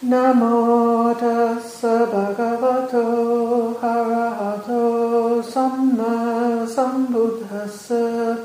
[0.00, 8.38] Namo tassa bhagavato arahato samma sambuddhassa.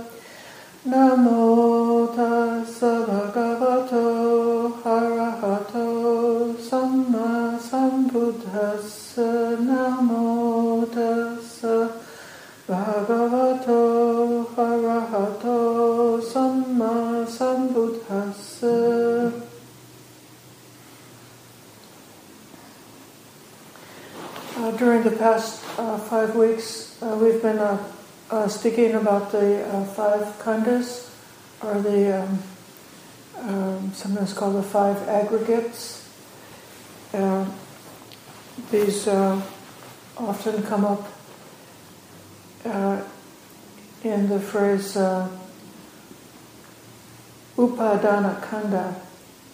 [0.85, 1.22] Namo
[26.13, 27.75] five weeks, uh, we've been uh,
[28.29, 31.09] uh, speaking about the uh, five khandhas,
[31.63, 32.39] or the um,
[33.39, 36.07] um, sometimes called the five aggregates.
[38.69, 41.07] these often come up
[44.03, 44.93] in the phrase
[47.57, 48.93] upadana khandha.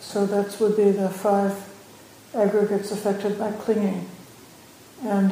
[0.01, 1.55] So that would be the five
[2.35, 4.09] aggregates affected by clinging.
[5.05, 5.31] And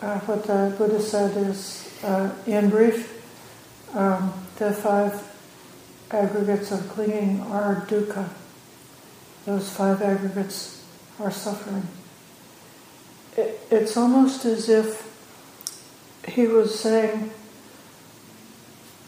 [0.00, 3.14] uh, what the Buddha said is, uh, in brief,
[3.94, 5.24] um, the five
[6.10, 8.28] aggregates of clinging are dukkha.
[9.44, 10.84] Those five aggregates
[11.18, 11.86] are suffering.
[13.36, 15.04] It, it's almost as if
[16.28, 17.30] he was saying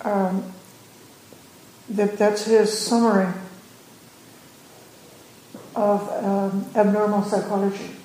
[0.02, 0.52] um,
[1.88, 3.32] that that's his summary
[5.74, 7.99] of um, abnormal psychology.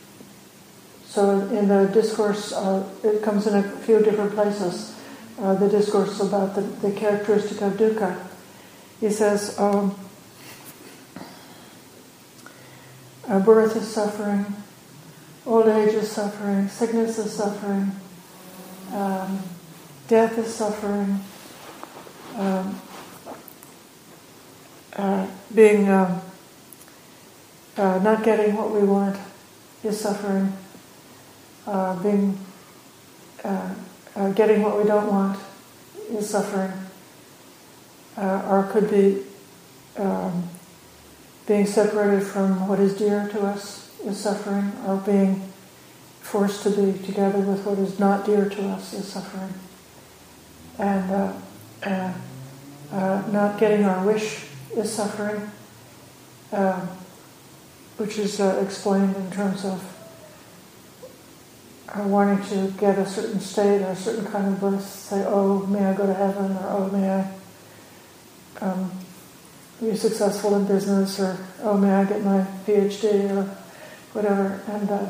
[1.15, 4.93] So in the discourse, uh, it comes in a few different places.
[5.39, 8.21] Uh, the discourse about the, the, characteristic of dukkha.
[8.99, 9.95] He says, um,
[13.45, 14.45] birth is suffering,
[15.45, 17.93] old age is suffering, sickness is suffering,
[18.91, 19.41] um,
[20.09, 21.21] death is suffering,
[22.35, 22.81] um,
[24.97, 26.21] uh, being um,
[27.77, 29.17] uh, not getting what we want
[29.81, 30.51] is suffering
[31.67, 32.37] uh, being
[33.43, 33.73] uh,
[34.15, 35.39] uh, getting what we don't want
[36.09, 36.71] is suffering,
[38.17, 39.23] uh, or could be
[39.97, 40.47] um,
[41.47, 45.41] being separated from what is dear to us is suffering, or being
[46.21, 49.53] forced to be together with what is not dear to us is suffering,
[50.79, 52.13] and uh,
[52.91, 55.49] uh, not getting our wish is suffering,
[56.51, 56.87] um,
[57.97, 59.94] which is explained in terms of
[61.95, 65.65] are wanting to get a certain state or a certain kind of bliss, say, oh,
[65.65, 67.31] may I go to heaven, or oh, may I
[68.61, 68.91] um,
[69.79, 73.43] be successful in business, or oh, may I get my PhD, or
[74.11, 75.07] whatever, and uh,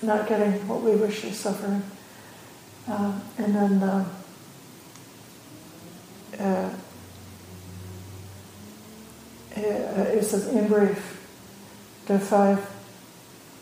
[0.00, 1.82] not getting what we wish is suffering.
[2.88, 4.04] Uh, and then uh,
[6.38, 6.70] uh
[9.56, 11.20] it says, in brief,
[12.06, 12.70] the five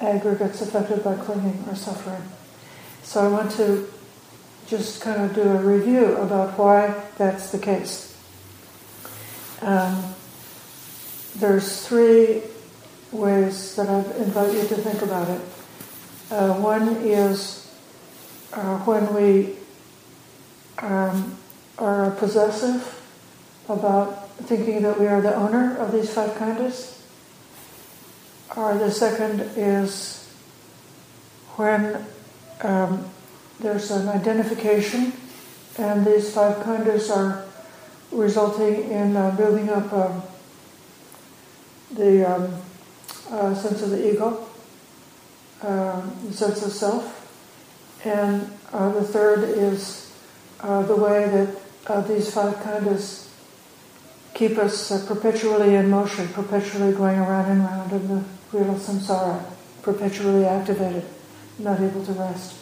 [0.00, 2.22] aggregates affected by clinging are suffering.
[3.02, 3.88] So I want to
[4.66, 8.16] just kind of do a review about why that's the case.
[9.60, 10.14] Um,
[11.36, 12.42] there's three
[13.10, 15.40] ways that I invite you to think about it.
[16.30, 17.70] Uh, one is
[18.52, 19.56] uh, when we
[20.78, 21.36] um,
[21.78, 23.00] are possessive
[23.68, 26.98] about thinking that we are the owner of these five khandhas.
[28.56, 30.28] Or the second is
[31.56, 32.04] when
[32.64, 33.08] um,
[33.60, 35.12] there's an identification,
[35.78, 37.46] and these five khandhas are
[38.10, 40.22] resulting in uh, building up um,
[41.92, 42.54] the um,
[43.30, 44.46] uh, sense of the ego,
[45.62, 47.18] uh, the sense of self.
[48.04, 50.12] And uh, the third is
[50.60, 51.56] uh, the way that
[51.86, 53.28] uh, these five khandhas
[54.34, 59.44] keep us perpetually in motion, perpetually going around and around in the wheel of samsara,
[59.82, 61.04] perpetually activated
[61.58, 62.56] not able to rest.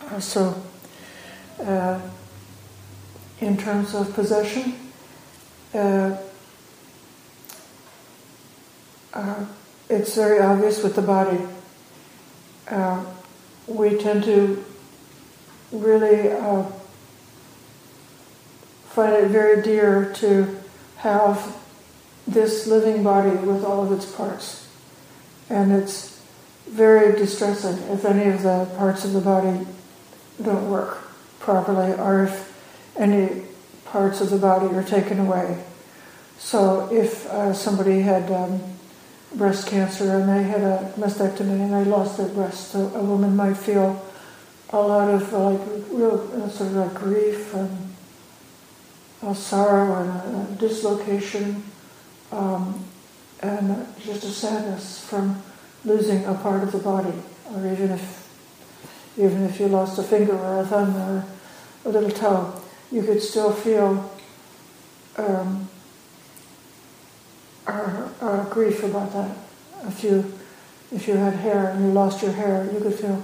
[0.00, 0.62] Uh, so,
[1.60, 2.00] uh,
[3.40, 4.74] in terms of possession,
[5.74, 6.16] uh,
[9.12, 9.44] uh
[9.88, 11.38] it's very obvious with the body.
[12.68, 13.04] Uh,
[13.66, 14.62] we tend to
[15.72, 16.64] really uh,
[18.90, 20.58] find it very dear to
[20.96, 21.56] have
[22.26, 24.68] this living body with all of its parts.
[25.48, 26.17] And it's
[26.70, 29.66] very distressing if any of the parts of the body
[30.42, 30.98] don't work
[31.40, 32.54] properly or if
[32.96, 33.42] any
[33.84, 35.64] parts of the body are taken away.
[36.38, 38.60] So if uh, somebody had um,
[39.34, 43.34] breast cancer and they had a mastectomy and they lost their breast, so a woman
[43.34, 44.04] might feel
[44.70, 47.94] a lot of uh, like real uh, sort of like grief and
[49.22, 51.62] a sorrow and a, a dislocation,
[52.30, 52.84] um,
[53.40, 55.42] and just a sadness from
[55.88, 57.14] losing a part of the body,
[57.52, 58.28] or even if
[59.16, 61.24] even if you lost a finger or a thumb or
[61.84, 62.60] a little toe,
[62.92, 64.12] you could still feel
[65.16, 65.68] um,
[67.66, 69.36] our, grief about that.
[69.86, 70.32] If you
[70.92, 73.22] if you had hair and you lost your hair, you could feel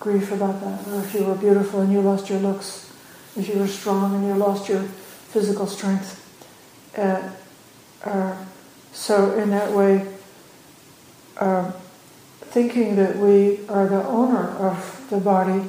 [0.00, 0.86] grief about that.
[0.88, 2.90] Or if you were beautiful and you lost your looks,
[3.36, 6.24] if you were strong and you lost your physical strength.
[6.96, 7.30] Uh,
[8.04, 8.44] uh,
[8.92, 10.06] so in that way,
[11.38, 11.70] uh,
[12.40, 15.68] thinking that we are the owner of the body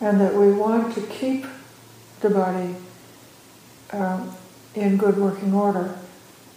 [0.00, 1.46] and that we want to keep
[2.20, 2.74] the body
[3.92, 4.34] um,
[4.74, 5.98] in good working order,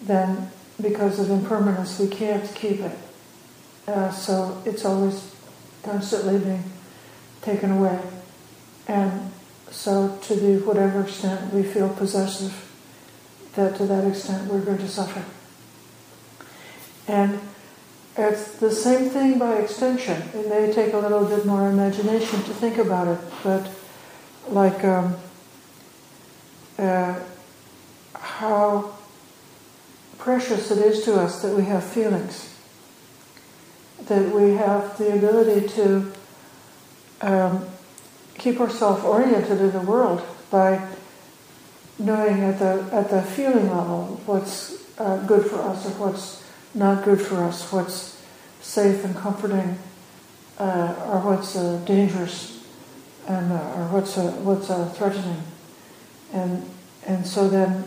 [0.02, 2.98] then because of impermanence we can't keep it.
[3.88, 5.36] Uh, so it's always
[5.84, 6.64] constantly being
[7.42, 8.00] taken away.
[8.88, 9.32] And
[9.72, 12.70] so to the whatever extent we feel possessive,
[13.56, 15.24] that to that extent we're going to suffer.
[17.08, 17.40] And
[18.16, 20.22] it's the same thing by extension.
[20.34, 23.70] It may take a little bit more imagination to think about it, but
[24.50, 25.16] like um,
[26.78, 27.20] uh,
[28.14, 28.94] how
[30.20, 32.56] precious it is to us that we have feelings,
[34.06, 36.12] that we have the ability to
[37.22, 37.66] um,
[38.38, 40.22] keep ourselves oriented in the world
[40.52, 40.88] by
[41.98, 46.43] knowing at the at the feeling level what's uh, good for us or what's
[46.74, 48.22] not good for us, what's
[48.62, 49.78] safe and comforting,
[50.60, 52.66] uh, or what's uh, dangerous,
[53.28, 55.44] and uh, or what's uh, what's uh, threatening,
[56.34, 56.70] and
[57.06, 57.84] and so then.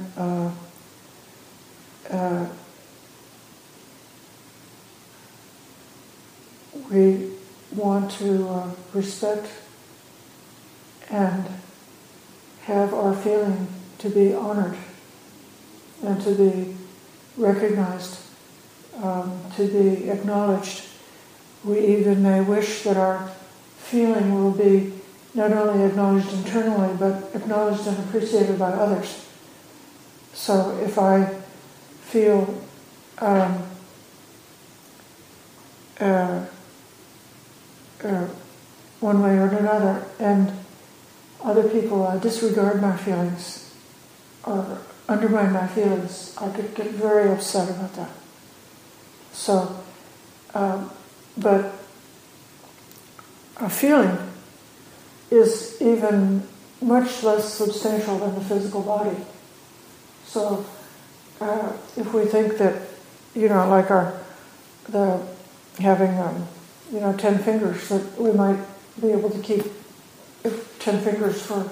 [6.91, 7.33] we
[7.75, 9.49] want to respect
[11.11, 11.45] and
[12.63, 13.67] have our feeling
[13.99, 14.77] to be honored
[16.03, 16.77] and to be
[17.37, 18.19] recognized,
[19.03, 20.83] um, to be acknowledged.
[21.65, 23.29] We even may wish that our
[23.77, 24.93] feeling will be
[25.35, 29.27] not only acknowledged internally, but acknowledged and appreciated by others.
[30.33, 31.27] So if I
[32.03, 32.63] feel
[33.19, 33.63] um,
[36.01, 36.47] uh,
[38.05, 38.27] uh,
[39.01, 40.53] one way or another, and
[41.43, 43.75] other people uh, disregard my feelings
[44.45, 44.79] or
[45.09, 48.11] undermine my feelings, I could get very upset about that.
[49.37, 49.79] So,
[50.55, 50.91] um,
[51.37, 51.73] but
[53.59, 54.19] a feeling
[55.31, 56.43] is even
[56.81, 59.17] much less substantial than the physical body.
[60.25, 60.65] So,
[61.41, 62.83] uh, if we think that,
[63.35, 64.19] you know, like our
[64.89, 65.21] the
[65.79, 66.49] having, um,
[66.91, 68.59] you know, ten fingers, that we might
[69.01, 69.65] be able to keep
[70.79, 71.71] ten fingers for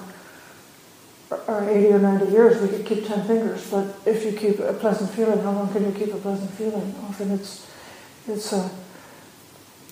[1.29, 4.73] or 80 or 90 years, we could keep 10 fingers, but if you keep a
[4.73, 6.95] pleasant feeling, how long can you keep a pleasant feeling?
[7.03, 7.67] Often it's,
[8.27, 8.69] it's a,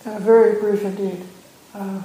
[0.05, 1.23] a very brief indeed.
[1.73, 2.01] Uh,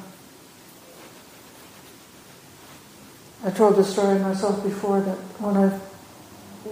[3.44, 5.78] I told this story myself before that when I,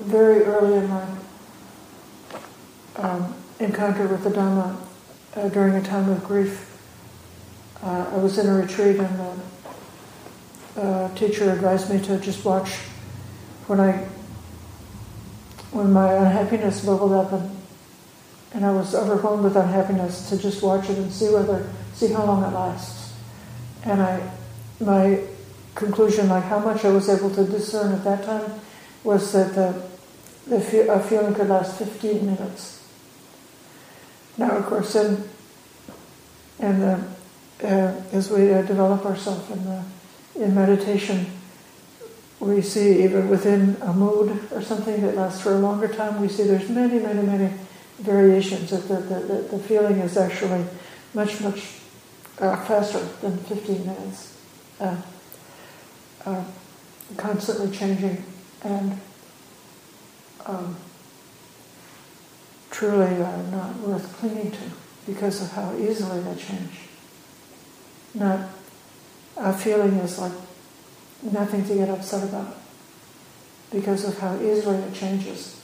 [0.03, 1.07] very early in my
[2.97, 4.77] um, encounter with the Dhamma,
[5.37, 6.73] uh, during a time of grief,
[7.83, 9.35] uh, I was in a retreat and uh,
[10.77, 12.71] uh, teacher advised me to just watch
[13.67, 13.93] when I
[15.73, 17.51] when my unhappiness bubbled up and
[18.53, 22.25] and I was overwhelmed with unhappiness to just watch it and see whether see how
[22.25, 23.15] long it lasts.
[23.85, 24.31] And I
[24.81, 25.21] my
[25.75, 28.61] conclusion, like how much I was able to discern at that time,
[29.05, 29.83] was that the,
[30.47, 32.83] the fe- a feeling could last 15 minutes.
[34.37, 35.25] Now, of course, in,
[36.59, 36.99] and uh,
[37.63, 39.83] uh, as we uh, develop ourselves in the
[40.39, 41.27] in meditation,
[42.41, 46.29] we see even within a mood or something that lasts for a longer time, we
[46.29, 47.53] see there's many, many, many
[47.99, 48.71] variations.
[48.71, 50.65] That the, the, the, feeling is actually
[51.15, 51.79] much, much
[52.39, 54.39] uh, faster than 15 minutes.
[54.79, 54.97] Uh,
[56.27, 56.45] uh,
[57.17, 58.23] constantly changing
[58.63, 59.01] and
[60.45, 60.77] um,
[62.71, 63.17] truly
[63.51, 64.59] not worth clinging to
[65.07, 66.81] because of how easily they change.
[68.13, 68.51] Not
[69.37, 70.33] a feeling is like
[71.23, 72.57] nothing to get upset about
[73.71, 75.61] because of how easily it changes.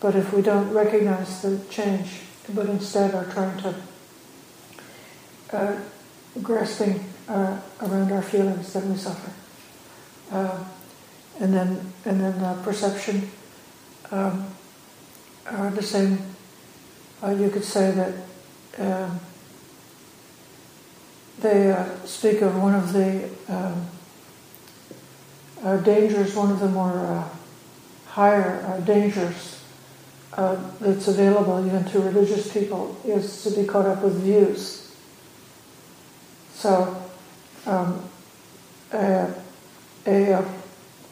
[0.00, 2.20] But if we don't recognize the change,
[2.54, 3.74] but instead are trying to
[5.52, 5.80] uh,
[6.42, 9.32] grasping uh, around our feelings, then we suffer.
[10.30, 10.64] Uh,
[11.40, 13.30] and then, and then perception.
[14.10, 14.46] Um,
[15.46, 16.18] are the same.
[17.22, 18.14] Uh, you could say that.
[18.78, 19.20] Um,
[21.40, 23.86] they uh, speak of one of the um,
[25.64, 27.28] uh, dangers, one of the more uh,
[28.06, 29.62] higher uh, dangers
[30.34, 34.94] uh, that's available even to religious people is to be caught up with views.
[36.54, 37.02] So,
[37.66, 38.08] um,
[38.92, 39.34] a,
[40.06, 40.44] a,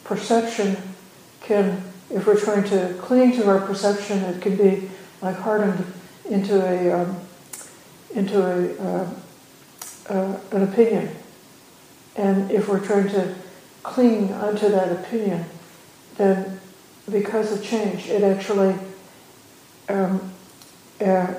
[0.03, 0.75] perception
[1.41, 4.89] can, if we're trying to cling to our perception, it can be
[5.21, 5.85] like hardened
[6.29, 7.19] into a um,
[8.15, 9.09] into a uh,
[10.09, 11.15] uh, an opinion,
[12.15, 13.35] and if we're trying to
[13.83, 15.45] cling onto that opinion,
[16.17, 16.59] then
[17.09, 18.75] because of change, it actually
[19.89, 20.31] um,
[20.99, 21.33] uh,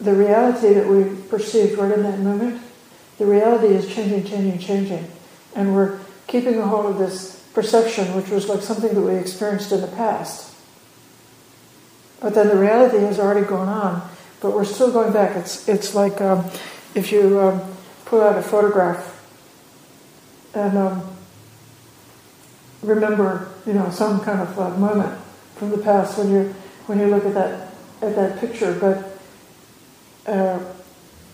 [0.00, 2.60] the reality that we perceive right in that moment,
[3.18, 5.10] the reality is changing, changing, changing,
[5.54, 9.70] and we're keeping a hold of this perception, which was like something that we experienced
[9.70, 10.52] in the past.
[12.20, 14.08] But then the reality has already gone on,
[14.40, 15.36] but we're still going back.
[15.36, 16.50] It's it's like um,
[16.94, 17.60] if you um,
[18.04, 19.10] pull out a photograph
[20.54, 21.16] and um,
[22.82, 25.18] remember, you know, some kind of uh, moment
[25.56, 26.54] from the past when you
[26.86, 29.18] when you look at that at that picture, but
[30.30, 30.60] uh,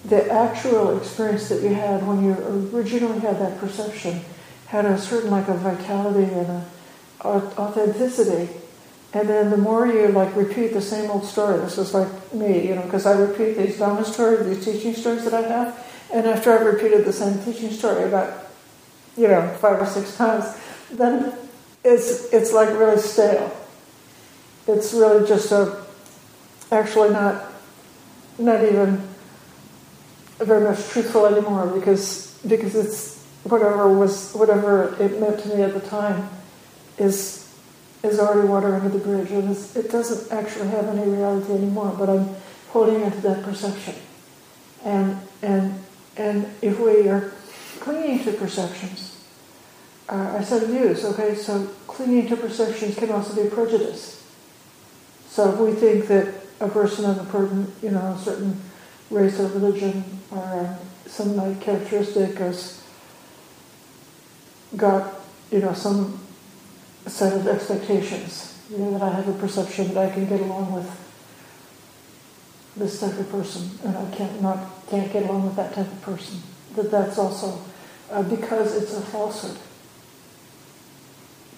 [0.04, 2.32] the actual experience that you had when you
[2.72, 4.20] originally had that perception
[4.66, 6.66] had a certain like a vitality and a
[7.24, 8.48] authenticity.
[9.12, 12.68] And then the more you like repeat the same old story, this is like me,
[12.68, 16.26] you know, because I repeat these Dhamma stories, these teaching stories that I have, and
[16.26, 18.46] after I've repeated the same teaching story about,
[19.16, 20.44] you know, five or six times,
[20.92, 21.32] then
[21.82, 23.50] it's it's like really stale.
[24.68, 25.84] It's really just a
[26.70, 27.46] actually not
[28.38, 29.08] not even
[30.38, 35.74] very much truthful anymore because because it's whatever was whatever it meant to me at
[35.74, 36.28] the time
[36.98, 37.49] is
[38.02, 42.08] is already water under the bridge and it doesn't actually have any reality anymore but
[42.08, 42.34] I'm
[42.70, 43.94] holding onto that perception.
[44.84, 45.74] And and
[46.16, 47.32] and if we are
[47.80, 49.24] clinging to perceptions
[50.08, 54.20] uh, I said views okay so clinging to perceptions can also be prejudice.
[55.28, 58.60] So if we think that a person of a certain, you know, a certain
[59.10, 62.82] race or religion or some like characteristic has
[64.76, 66.20] got, you know, some
[67.10, 68.58] set of expectations.
[68.70, 70.88] You know, that I have a perception that I can get along with
[72.76, 76.02] this type of person, and I can't not can't get along with that type of
[76.02, 76.40] person.
[76.76, 77.60] That that's also
[78.10, 79.58] uh, because it's a falsehood.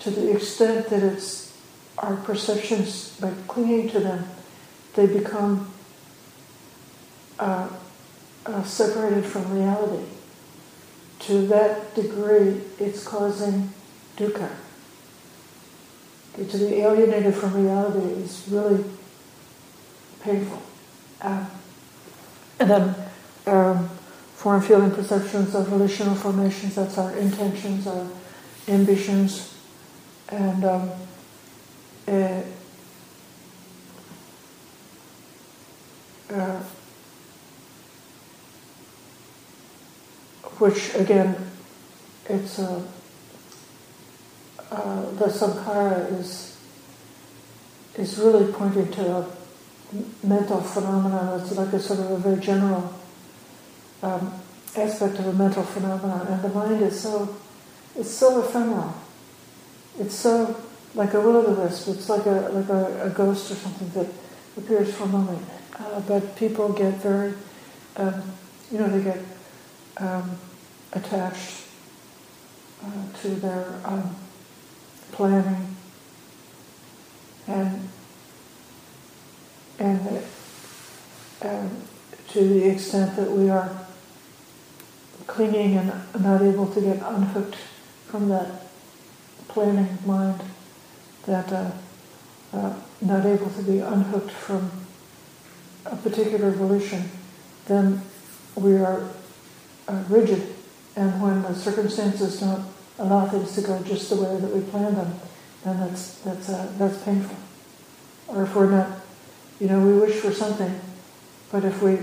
[0.01, 1.57] To the extent that it's
[1.99, 4.29] our perceptions by clinging to them
[4.95, 5.73] they become
[7.39, 7.69] uh,
[8.45, 10.05] uh, separated from reality.
[11.21, 13.73] To that degree, it's causing
[14.17, 14.51] dukkha.
[16.35, 18.85] Okay, to be alienated from reality is really
[20.23, 20.63] painful.
[21.21, 21.47] Um,
[22.59, 22.95] and then
[23.47, 23.89] um,
[24.35, 28.07] form, feeling, perceptions of volitional formations, that's our intentions, our
[28.69, 29.55] ambitions,
[30.29, 30.91] and um,
[32.09, 32.43] uh,
[36.31, 36.63] uh,
[40.59, 41.37] which again,
[42.29, 42.83] it's a,
[44.73, 46.57] uh, the sankhara is
[47.97, 49.27] is really pointing to a
[50.23, 51.41] mental phenomenon.
[51.41, 52.95] It's like a sort of a very general
[54.03, 54.33] um,
[54.77, 57.37] aspect of a mental phenomenon, and the mind is so
[57.95, 58.95] it's so ephemeral.
[59.99, 60.57] It's so
[60.95, 61.89] like a will o' the wisp.
[61.89, 64.09] It's like a like a, a ghost or something that
[64.57, 65.47] appears for a moment
[65.79, 67.35] uh, but people get very,
[67.97, 68.23] um,
[68.71, 69.19] you know, they get
[69.99, 70.39] um,
[70.93, 71.65] attached
[72.85, 74.15] uh, to their um,
[75.13, 75.77] planning
[77.47, 77.89] and
[79.79, 80.23] and
[82.33, 83.71] to the extent that we are
[85.27, 85.93] clinging and
[86.23, 87.57] not able to get unhooked
[88.07, 88.69] from that
[89.49, 90.41] planning mind,
[91.27, 91.71] that uh,
[92.55, 94.71] uh, not able to be unhooked from
[95.85, 97.11] a particular volition,
[97.67, 98.01] then
[98.55, 99.11] we are
[99.89, 100.55] uh, rigid.
[100.97, 102.65] And when the circumstances don't
[103.03, 105.21] allow things to go just the way that we planned them,
[105.65, 107.37] then that's that's uh, that's painful.
[108.29, 109.01] Or if we're not,
[109.59, 110.81] you know, we wish for something,
[111.51, 111.99] but if we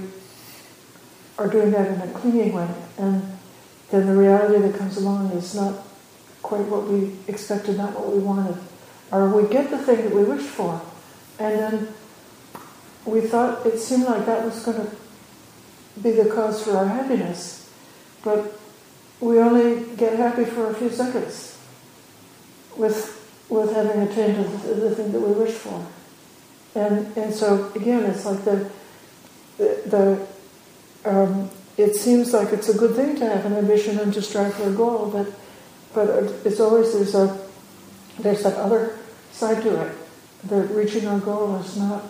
[1.38, 3.38] are doing that in a clinging way, and
[3.90, 5.88] then the reality that comes along is not
[6.44, 8.58] quite what we expected, not what we wanted,
[9.12, 10.82] or we get the thing that we wished for,
[11.40, 11.88] and then
[13.06, 14.96] we thought it seemed like that was going to
[16.02, 17.72] be the cause for our happiness,
[18.22, 18.59] but
[19.22, 21.58] we only get happy for a few seconds
[22.78, 23.16] with
[23.50, 25.86] with having attained the, the thing that we wish for.
[26.76, 28.70] And and so again, it's like the
[29.58, 30.28] the,
[31.04, 34.22] the um, it seems like it's a good thing to have an ambition and to
[34.22, 35.28] strive for a goal, but
[35.94, 36.10] but
[36.46, 37.48] it's always there's a
[38.20, 38.98] there's that other
[39.32, 39.96] side to it
[40.46, 42.04] that reaching our goal is not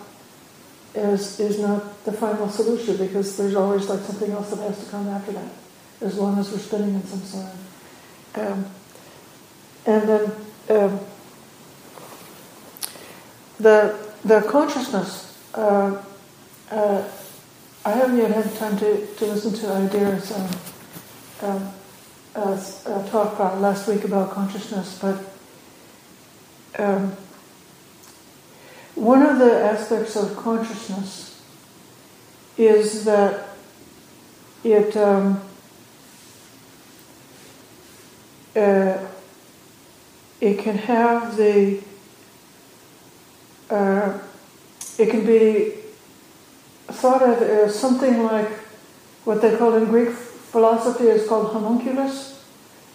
[0.94, 4.90] is is not the final solution because there's always like something else that has to
[4.90, 5.50] come after that,
[6.00, 7.56] as long as we're spinning in samsara.
[8.34, 8.66] Um,
[9.86, 10.32] and then
[10.68, 11.00] um,
[13.58, 15.38] the the consciousness.
[15.54, 16.02] Uh,
[16.70, 17.08] uh,
[17.84, 20.50] I haven't yet had time to, to listen to Idea's um,
[21.42, 21.72] um,
[22.36, 25.24] uh, uh, talk last week about consciousness, but
[26.78, 27.16] um,
[28.94, 31.42] one of the aspects of consciousness
[32.58, 33.48] is that
[34.62, 35.40] it um,
[38.56, 38.98] uh,
[40.40, 41.82] it can have the
[43.70, 44.18] uh,
[44.98, 45.74] it can be
[46.88, 48.48] thought of as something like
[49.24, 52.44] what they call in Greek philosophy is called homunculus.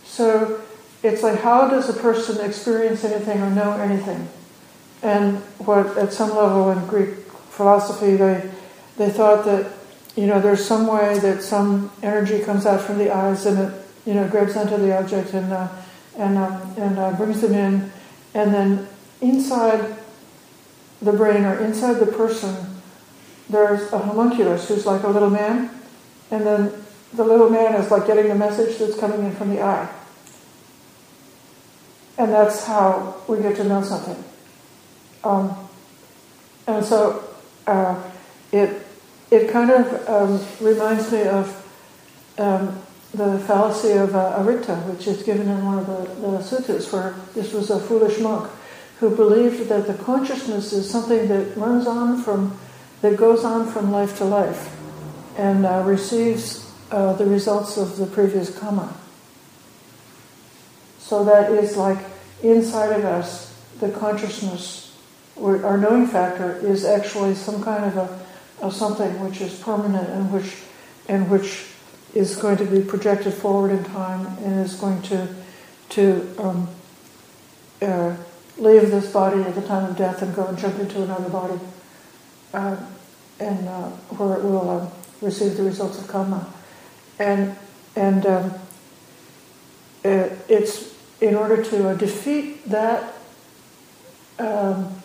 [0.04, 0.62] So
[1.02, 4.28] it's like how does a person experience anything or know anything?
[5.02, 7.16] And what at some level in Greek
[7.50, 8.52] philosophy they
[8.98, 9.72] they thought that
[10.16, 13.85] you know there's some way that some energy comes out from the eyes and it
[14.06, 15.68] you know grabs onto the object and uh,
[16.18, 17.92] and um, and uh, brings them in,
[18.34, 18.88] and then
[19.22, 19.98] inside
[21.02, 22.76] the brain or inside the person
[23.50, 25.70] there's a homunculus who's like a little man,
[26.32, 26.72] and then
[27.14, 29.90] the little man is like getting the message that's coming in from the eye.
[32.18, 34.24] And that's how we get to know something.
[35.24, 35.56] Um,
[36.68, 37.24] and so
[37.68, 38.02] uh,
[38.52, 38.82] it
[39.30, 42.82] it kind of um, reminds me of um,
[43.16, 47.16] the fallacy of uh, Aritta, which is given in one of the, the suttas, where
[47.34, 48.50] this was a foolish monk
[49.00, 52.58] who believed that the consciousness is something that runs on from
[53.02, 54.76] that goes on from life to life
[55.38, 58.96] and uh, receives uh, the results of the previous karma.
[61.00, 62.00] So that is like
[62.42, 64.98] inside of us, the consciousness,
[65.38, 68.26] our knowing factor, is actually some kind of a
[68.62, 70.58] of something which is permanent and which
[71.08, 71.66] and which
[72.16, 75.28] is going to be projected forward in time and is going to
[75.90, 76.68] to um,
[77.82, 78.16] uh,
[78.58, 81.60] leave this body at the time of death and go and jump into another body
[82.54, 82.78] uh,
[83.40, 86.52] and uh, where it will um, receive the results of karma.
[87.20, 87.56] And,
[87.96, 88.54] and um,
[90.04, 93.14] it, it's in order to uh, defeat that
[94.40, 95.02] um,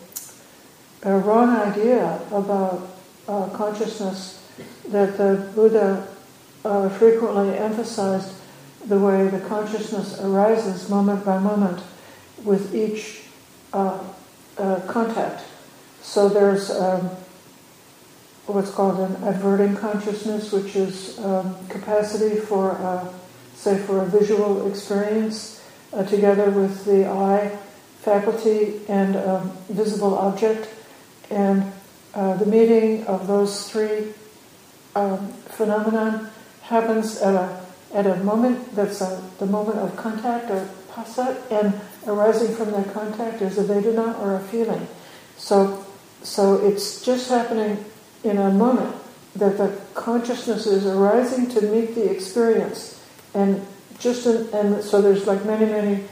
[1.05, 2.89] wrong idea about
[3.29, 4.45] uh, consciousness
[4.89, 6.07] that the Buddha
[6.65, 8.33] uh, frequently emphasized
[8.87, 11.83] the way the consciousness arises moment by moment
[12.45, 13.23] with each
[13.73, 13.99] uh,
[14.59, 15.45] uh, contact.
[16.03, 17.11] So there's um,
[18.47, 23.13] what's called an adverting consciousness, which is um, capacity for, uh,
[23.55, 27.57] say, for a visual experience uh, together with the eye
[28.01, 30.69] faculty and um, visible object.
[31.31, 31.71] And
[32.15, 34.15] uh, the meeting of those three
[34.97, 36.31] um, phenomenon
[36.71, 37.61] happens at a,
[37.93, 41.75] at a moment that's a, the moment of contact or phassa, and
[42.07, 44.87] arising from that contact is a vedana or a feeling.
[45.37, 45.85] So,
[46.23, 47.85] so it's just happening
[48.25, 48.97] in a moment
[49.37, 53.03] that the consciousness is arising to meet the experience,
[53.35, 53.67] and
[53.99, 56.05] just in, and so there's like many many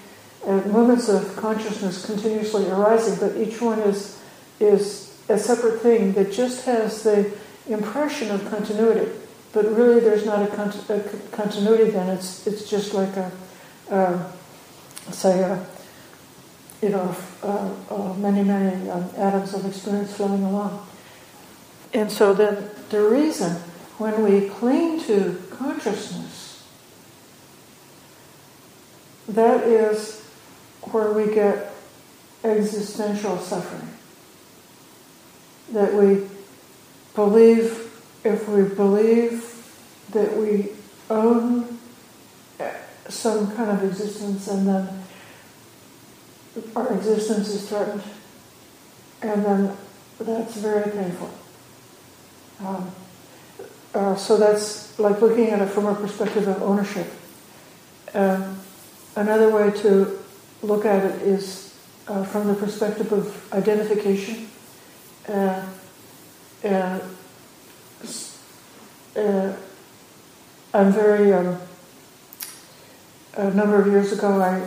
[0.47, 4.21] uh, moments of consciousness continuously arising, but each one is
[4.61, 7.31] is a separate thing that just has the
[7.69, 9.11] impression of continuity,
[9.53, 11.01] but really there's not a, cont- a
[11.33, 11.91] continuity.
[11.91, 13.33] Then it's it's just like a
[13.91, 14.33] uh,
[15.11, 15.67] say a,
[16.83, 20.87] you know uh, many many um, atoms of experience flowing along.
[21.95, 23.53] And so then the reason
[23.99, 26.65] when we cling to consciousness,
[29.29, 30.23] that is
[30.83, 31.73] where we get
[32.45, 33.89] existential suffering.
[35.73, 36.27] That we
[37.15, 37.88] believe,
[38.25, 39.55] if we believe
[40.11, 40.71] that we
[41.11, 41.79] own
[43.09, 45.05] some kind of existence and then
[46.75, 48.03] our existence is threatened,
[49.23, 49.77] and then
[50.19, 51.31] that's very painful.
[52.61, 52.91] Um,
[53.95, 57.07] uh, so that's like looking at it from a perspective of ownership.
[58.15, 58.59] Um,
[59.17, 60.19] another way to
[60.63, 61.79] look at it is
[62.09, 64.49] uh, from the perspective of identification.
[65.29, 65.65] Uh,
[66.65, 66.99] uh,
[69.17, 69.53] uh
[70.75, 71.33] I'm very.
[71.33, 71.59] Um,
[73.39, 74.61] a number of years ago, I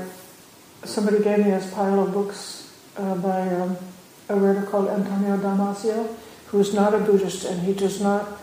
[0.85, 3.77] somebody gave me this pile of books uh, by um,
[4.29, 6.15] a writer called Antonio Damasio,
[6.47, 8.41] who is not a Buddhist, and he does not,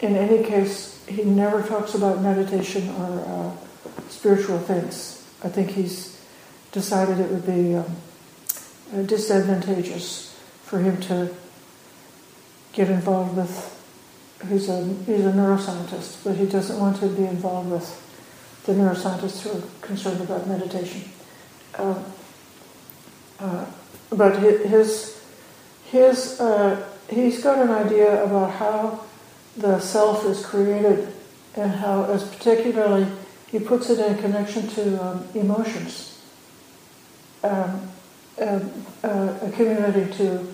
[0.00, 5.24] in any case, he never talks about meditation or uh, spiritual things.
[5.44, 6.20] I think he's
[6.72, 7.96] decided it would be um,
[8.92, 11.34] uh, disadvantageous for him to
[12.72, 13.75] get involved with.
[14.48, 18.02] He's a he's a neuroscientist, but he doesn't want to be involved with
[18.64, 21.02] the neuroscientists who are concerned about meditation.
[21.78, 22.04] Um,
[23.40, 23.66] uh,
[24.10, 25.22] but his
[25.84, 29.00] his uh, he's got an idea about how
[29.56, 31.12] the self is created
[31.56, 33.06] and how, as particularly,
[33.50, 36.20] he puts it in connection to um, emotions,
[37.42, 37.88] um,
[38.38, 38.60] uh,
[39.02, 40.46] uh, accumulating to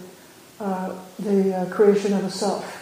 [0.61, 2.82] uh, the uh, creation of a self.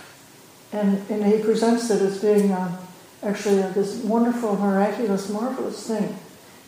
[0.73, 2.79] And, and he presents it as being um,
[3.23, 6.17] actually this wonderful, miraculous, marvelous thing.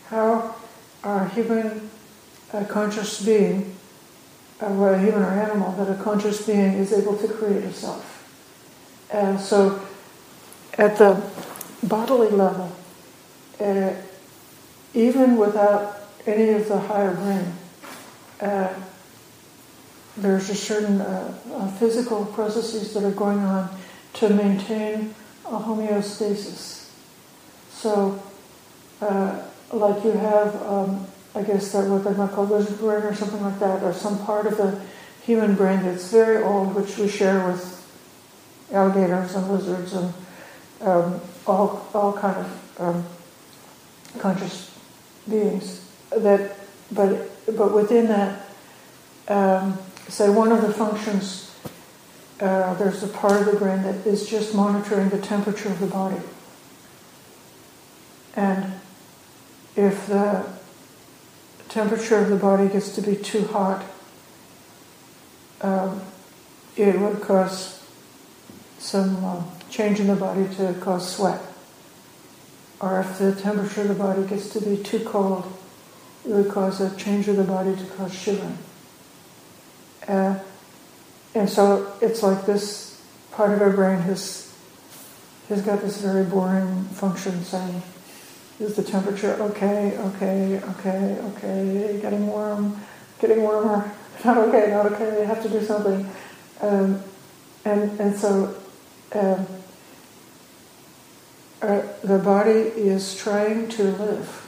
[0.07, 0.55] How
[1.03, 1.89] our human
[2.51, 3.75] uh, conscious being,
[4.61, 8.09] uh, a human or animal, that a conscious being is able to create a self.
[9.11, 9.81] And so
[10.77, 11.21] at the
[11.83, 12.75] bodily level,
[13.59, 13.93] uh,
[14.93, 17.53] even without any of the higher brain,
[18.41, 18.73] uh,
[20.17, 23.69] there's a certain uh, uh, physical processes that are going on
[24.13, 26.89] to maintain a homeostasis.
[27.71, 28.21] So,
[29.01, 33.13] uh, like you have, um, I guess that what they might call lizard brain or
[33.15, 34.79] something like that, or some part of the
[35.23, 37.79] human brain that's very old, which we share with
[38.71, 40.13] alligators and lizards and
[40.81, 43.05] um, all all kind of um,
[44.19, 44.77] conscious
[45.29, 45.89] beings.
[46.15, 46.55] That,
[46.91, 48.45] but but within that,
[49.27, 51.52] um, say one of the functions.
[52.43, 55.87] Uh, there's a part of the brain that is just monitoring the temperature of the
[55.87, 56.19] body.
[58.35, 58.73] And
[59.77, 60.45] if the
[61.69, 63.85] temperature of the body gets to be too hot,
[65.61, 66.01] um,
[66.75, 67.81] it would cause
[68.77, 71.39] some uh, change in the body to cause sweat.
[72.81, 75.45] Or if the temperature of the body gets to be too cold,
[76.25, 78.57] it would cause a change of the body to cause shivering.
[80.05, 80.39] Uh,
[81.35, 84.53] and so it's like this part of our brain has,
[85.49, 87.81] has got this very boring function saying,
[88.59, 92.79] is the temperature okay, okay, okay, okay, getting warm,
[93.19, 93.91] getting warmer,
[94.25, 96.07] not okay, not okay, I have to do something.
[96.61, 97.01] Um,
[97.65, 98.55] and, and so
[99.13, 99.47] um,
[101.61, 104.39] uh, the body is trying to live.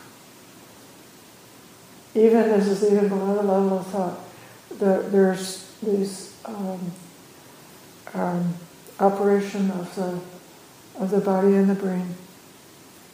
[2.13, 4.19] Even this is even below the level of thought.
[4.69, 6.91] The, there's this um,
[8.13, 8.53] um,
[8.99, 10.19] operation of the
[11.01, 12.15] of the body and the brain.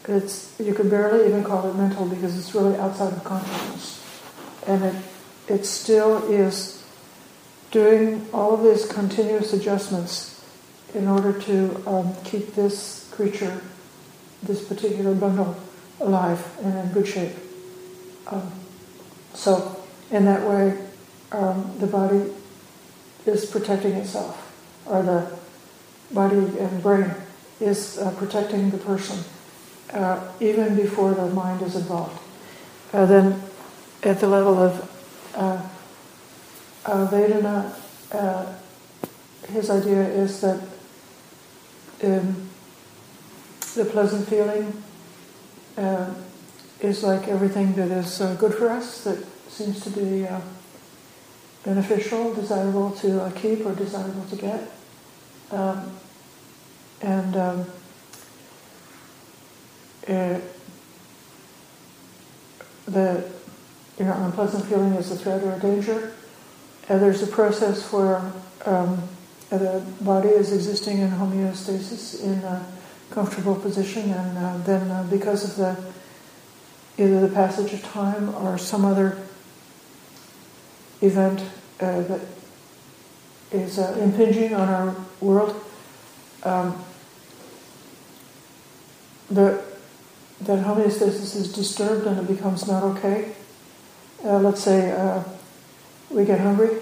[0.08, 4.04] It's you can barely even call it mental because it's really outside of consciousness,
[4.68, 4.96] and it
[5.48, 6.84] it still is
[7.72, 10.44] doing all of these continuous adjustments
[10.94, 13.62] in order to um, keep this creature,
[14.44, 15.56] this particular bundle,
[16.00, 17.34] alive and in good shape.
[18.28, 18.52] Um,
[19.34, 20.78] so, in that way,
[21.32, 22.30] um, the body
[23.26, 24.36] is protecting itself,
[24.86, 25.40] or the
[26.12, 27.12] body and brain
[27.60, 29.20] is uh, protecting the person,
[29.94, 32.20] uh, even before the mind is involved.
[32.94, 33.42] Uh, then,
[34.04, 34.90] at the level of
[35.36, 35.62] uh,
[36.86, 37.74] Vedana,
[38.12, 38.54] uh,
[39.50, 40.60] his idea is that
[42.04, 42.50] um,
[43.76, 44.84] the pleasant feeling
[45.78, 46.14] uh,
[46.80, 50.28] is like everything that is good for us, that seems to be
[51.64, 54.72] beneficial, desirable to uh, keep or desirable to get.
[55.52, 55.92] Um,
[57.02, 57.66] and um,
[62.92, 63.30] the
[63.98, 66.14] you know, unpleasant feeling is a threat or a danger.
[66.90, 68.18] And there's a process where
[68.66, 69.02] um,
[69.50, 72.66] the body is existing in homeostasis in a
[73.12, 75.92] comfortable position, and uh, then uh, because of the
[76.98, 79.18] either the passage of time or some other
[81.02, 81.42] event
[81.80, 82.22] uh, that
[83.52, 85.62] is uh, impinging on our world,
[86.44, 86.84] um,
[89.30, 89.64] the,
[90.42, 93.34] that homeostasis is disturbed and it becomes not okay.
[94.24, 95.24] Uh, let's say uh,
[96.10, 96.78] we get hungry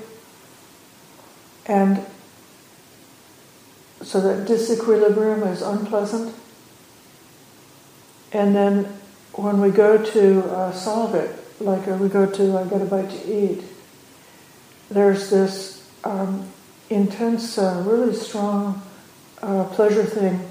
[1.65, 2.03] and
[4.01, 6.33] so that disequilibrium is unpleasant.
[8.31, 8.85] And then
[9.33, 12.85] when we go to uh, solve it, like uh, we go to I get a
[12.85, 13.63] bite to eat,
[14.89, 16.47] there's this um,
[16.89, 18.81] intense, uh, really strong
[19.41, 20.45] uh, pleasure thing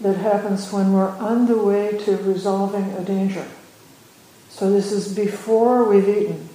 [0.00, 3.46] that happens when we're on the way to resolving a danger.
[4.50, 6.48] So this is before we've eaten,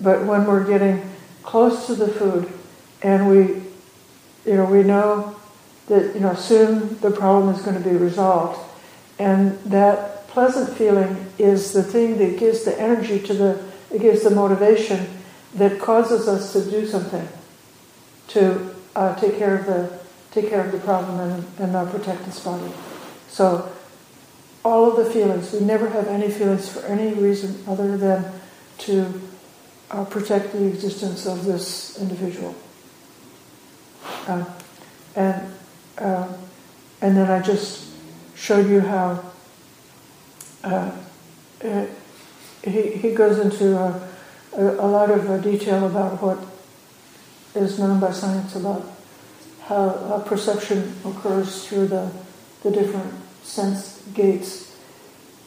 [0.00, 1.02] but when we're getting
[1.42, 2.52] close to the food
[3.02, 3.62] and we
[4.44, 5.36] you know, we know
[5.86, 8.58] that, you know, soon the problem is going to be resolved.
[9.18, 14.22] And that pleasant feeling is the thing that gives the energy to the, it gives
[14.22, 15.06] the motivation
[15.54, 17.26] that causes us to do something
[18.28, 22.24] to uh, take care of the take care of the problem and, and uh, protect
[22.24, 22.72] this body.
[23.28, 23.70] So
[24.64, 28.24] all of the feelings, we never have any feelings for any reason other than
[28.78, 29.20] to
[29.90, 32.54] uh, protect the existence of this individual.
[34.28, 34.44] Uh,
[35.16, 35.52] and
[35.98, 36.28] uh,
[37.02, 37.86] and then I just
[38.36, 39.24] showed you how
[40.62, 40.90] uh,
[42.62, 43.76] he, he goes into
[44.56, 46.38] a, a, lot of uh, detail about what
[47.54, 48.84] is known by science about
[49.62, 52.10] how perception occurs through the,
[52.62, 54.76] the different sense gates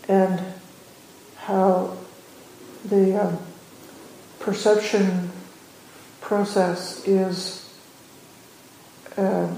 [0.08, 0.42] and
[1.36, 1.98] how
[2.86, 3.38] the um,
[4.40, 5.30] perception
[6.22, 7.74] process is
[9.18, 9.54] uh,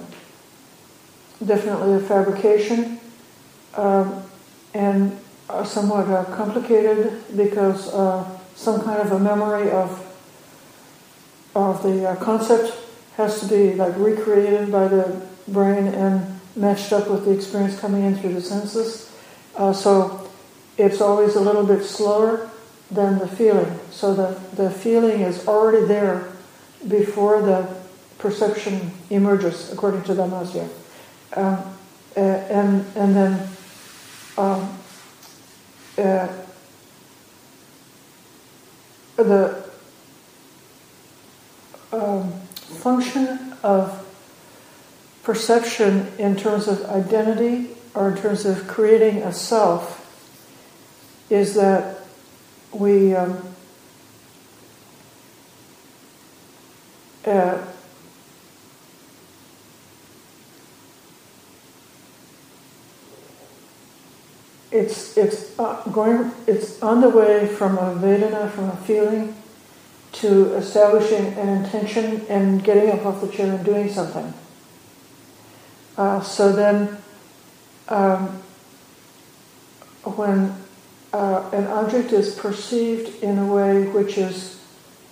[1.46, 3.00] definitely a fabrication
[3.76, 4.24] um,
[4.74, 5.18] and
[5.50, 8.24] uh, somewhat uh, complicated because uh,
[8.56, 10.02] some kind of a memory of
[11.56, 12.78] of the uh, concept
[13.16, 18.04] has to be like recreated by the brain and matched up with the experience coming
[18.04, 19.12] in through the senses.
[19.56, 20.30] Uh, so
[20.78, 22.50] it's always a little bit slower
[22.92, 23.80] than the feeling.
[23.90, 26.30] So the, the feeling is already there
[26.88, 27.74] before the
[28.18, 30.68] perception emerges, according to Damasio.
[31.36, 31.64] Um,
[32.16, 33.50] and, and then
[34.38, 34.78] um,
[39.18, 39.64] the
[41.92, 44.02] um, function of
[45.24, 50.02] perception in terms of identity or in terms of creating a self
[51.30, 52.02] is that
[52.72, 53.42] we um,
[57.26, 57.58] uh,
[64.76, 69.36] it's it's uh, going it's on the way from a vedana from a feeling
[70.12, 74.34] to establishing an intention and getting up off the chair and doing something.
[75.98, 76.98] Uh, so then,
[77.90, 78.42] um,
[80.04, 80.56] when
[81.12, 84.62] uh, an object is perceived in a way which is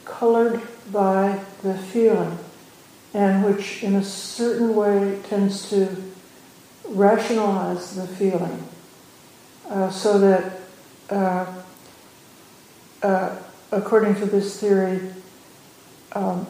[0.05, 2.37] colored by the feeling
[3.13, 5.95] and which in a certain way tends to
[6.87, 8.67] rationalize the feeling
[9.73, 10.59] uh, so that
[11.09, 11.51] uh,
[13.01, 13.35] uh,
[13.71, 14.99] according to this theory,
[16.11, 16.45] um,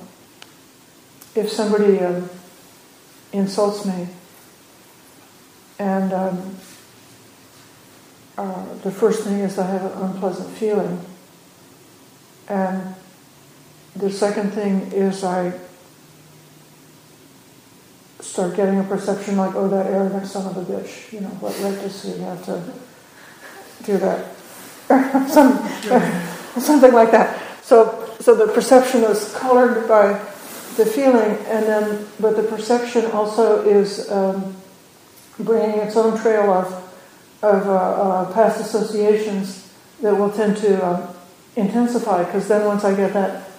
[1.33, 2.29] if somebody um,
[3.31, 4.09] insults me
[5.79, 6.55] and um,
[8.38, 10.99] uh, the first thing is I have an unpleasant feeling,
[12.49, 12.93] and
[13.95, 15.53] the second thing is I
[18.19, 21.57] start getting a perception like, oh, that arrogant son of a bitch, you know, what
[21.62, 22.62] right does he have to
[23.85, 24.35] do that?
[24.89, 25.57] or, Some,
[26.61, 27.41] something like that.
[27.63, 30.13] So, so the perception is colored by
[30.77, 34.55] the feeling, and then, but the perception also is um,
[35.39, 36.67] bringing its own trail of,
[37.43, 41.13] of uh, uh, past associations that will tend to uh,
[41.55, 43.49] intensify, because then once I get that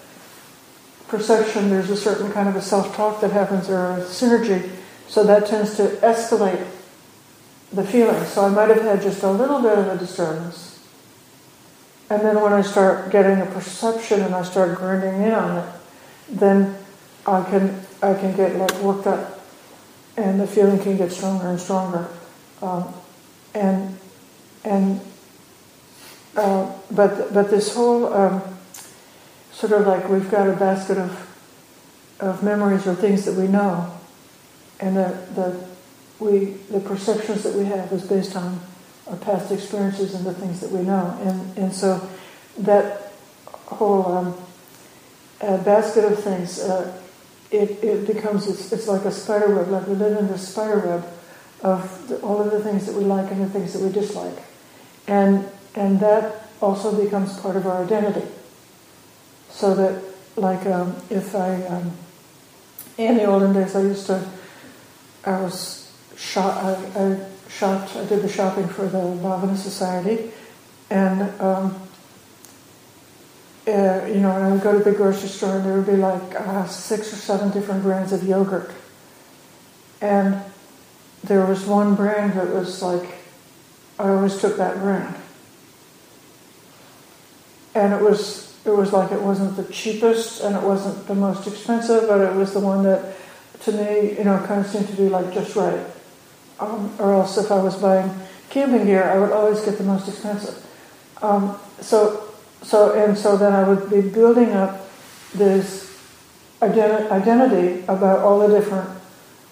[1.09, 4.71] perception, there's a certain kind of a self-talk that happens, or a synergy,
[5.07, 6.67] so that tends to escalate
[7.75, 8.25] the feeling.
[8.27, 10.79] So I might have had just a little bit of a disturbance,
[12.09, 15.75] and then when I start getting a perception and I start grinding in on it,
[16.29, 16.77] then
[17.27, 19.41] I can I can get like worked up,
[20.17, 22.09] and the feeling can get stronger and stronger,
[22.63, 22.95] um,
[23.55, 23.99] and
[24.65, 25.01] and
[26.37, 28.43] uh, but but this whole um,
[29.53, 31.31] sort of like we've got a basket of
[32.21, 33.91] of memories or things that we know,
[34.81, 35.74] and the the
[36.21, 38.61] we the perceptions that we have is based on
[39.07, 41.19] our past experiences and the things that we know.
[41.23, 42.09] And, and so
[42.59, 43.13] that
[43.53, 44.35] whole um,
[45.41, 46.97] uh, basket of things, uh,
[47.51, 50.79] it, it becomes, it's, it's like a spider web, like we live in this spider
[50.79, 51.07] web
[51.63, 54.39] of the, all of the things that we like and the things that we dislike.
[55.07, 58.27] And, and that also becomes part of our identity.
[59.51, 60.03] So that,
[60.37, 61.93] like, um, if I, um,
[62.97, 64.29] in the olden days, I used to,
[65.25, 65.84] I was
[66.17, 70.31] shot, I, I shopped, I did the shopping for the Bhavana Society,
[70.91, 71.81] and um,
[73.67, 75.97] uh, you know, and I would go to the grocery store and there would be
[75.97, 78.71] like uh, six or seven different brands of yogurt.
[80.03, 80.43] And
[81.23, 83.09] there was one brand that was like,
[83.99, 85.17] I always took that brand.
[87.75, 91.47] And it was, it was like it wasn't the cheapest and it wasn't the most
[91.47, 93.17] expensive, but it was the one that
[93.61, 95.87] to me, you know, kind of seemed to be like just right.
[96.61, 98.11] Um, or else if I was buying
[98.49, 100.65] camping gear, I would always get the most expensive.
[101.21, 104.89] Um, so, so and so then I would be building up
[105.35, 105.99] this
[106.61, 108.89] identi- identity about all the different,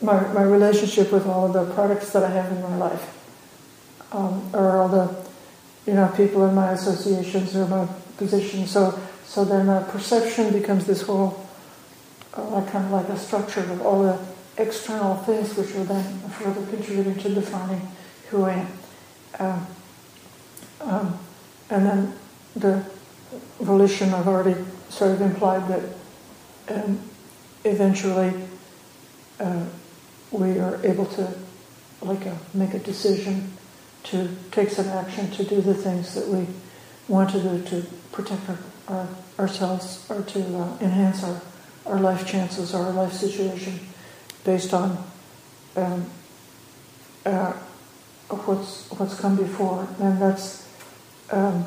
[0.00, 3.18] my, my relationship with all of the products that I have in my life,
[4.12, 5.14] um, or all the,
[5.86, 8.66] you know, people in my associations or my position.
[8.66, 11.48] So, so then a perception becomes this whole,
[12.34, 14.18] uh, kind of like a structure of all the
[14.58, 17.80] external things which are then further contributing to defining
[18.30, 18.68] who I am.
[19.38, 19.66] Um,
[20.80, 21.18] um,
[21.70, 22.14] and then
[22.56, 22.84] the
[23.60, 25.84] volition, I've already sort of implied that
[26.68, 27.00] um,
[27.64, 28.34] eventually
[29.40, 29.64] uh,
[30.30, 31.32] we are able to
[32.02, 33.52] like a, make a decision
[34.04, 36.46] to take some action to do the things that we
[37.08, 41.40] want to do to protect our, our ourselves or to uh, enhance our,
[41.86, 43.78] our life chances or our life situation
[44.44, 45.02] based on
[45.76, 46.06] um,
[47.24, 47.52] uh,
[48.28, 50.68] what's what's come before, and that's
[51.30, 51.64] um,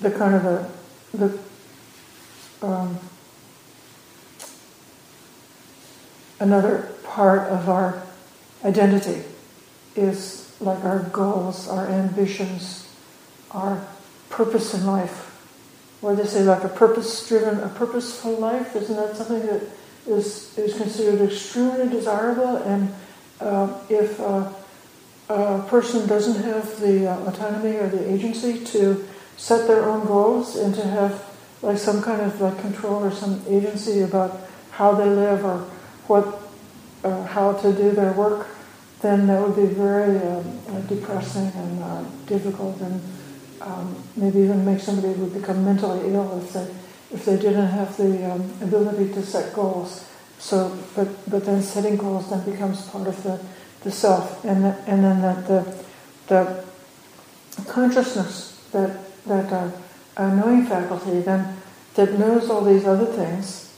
[0.00, 0.70] the kind of a
[1.14, 1.38] the
[2.62, 2.98] um,
[6.40, 8.02] another part of our
[8.64, 9.22] identity
[9.96, 12.88] is like our goals, our ambitions,
[13.50, 13.84] our
[14.30, 15.24] purpose in life.
[16.00, 18.76] Or they say like a purpose-driven, a purposeful life.
[18.76, 19.62] Isn't that something that
[20.08, 22.56] is is considered extremely desirable?
[22.56, 22.94] And
[23.40, 24.50] uh, if uh,
[25.28, 30.56] a person doesn't have the uh, autonomy or the agency to set their own goals
[30.56, 31.24] and to have
[31.62, 34.40] like some kind of like control or some agency about
[34.70, 35.58] how they live or
[36.06, 36.42] what
[37.04, 38.48] uh, how to do their work,
[39.02, 43.00] then that would be very um, depressing and uh, difficult, and
[43.60, 46.66] um, maybe even make somebody would become mentally ill if they
[47.12, 50.04] if they didn't have the um, ability to set goals.
[50.38, 53.40] So, but but then setting goals then becomes part of the,
[53.82, 55.74] the self, and the, and then that the
[56.28, 56.64] the
[57.66, 59.70] consciousness that that uh,
[60.16, 61.56] a knowing faculty then
[61.94, 63.68] that knows all these other things